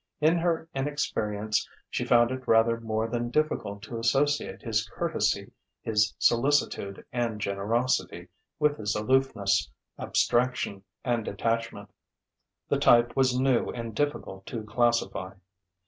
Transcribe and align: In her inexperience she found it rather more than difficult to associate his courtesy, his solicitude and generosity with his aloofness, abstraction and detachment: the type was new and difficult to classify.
In 0.19 0.39
her 0.39 0.67
inexperience 0.73 1.69
she 1.87 2.05
found 2.05 2.31
it 2.31 2.47
rather 2.47 2.79
more 2.81 3.07
than 3.07 3.29
difficult 3.29 3.83
to 3.83 3.99
associate 3.99 4.63
his 4.63 4.89
courtesy, 4.89 5.51
his 5.83 6.15
solicitude 6.17 7.05
and 7.13 7.39
generosity 7.39 8.29
with 8.57 8.77
his 8.77 8.95
aloofness, 8.95 9.69
abstraction 9.99 10.81
and 11.03 11.23
detachment: 11.23 11.91
the 12.67 12.79
type 12.79 13.15
was 13.15 13.39
new 13.39 13.67
and 13.69 13.93
difficult 13.93 14.47
to 14.47 14.63
classify. 14.63 15.35